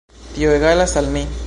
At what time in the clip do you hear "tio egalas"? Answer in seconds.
0.37-0.97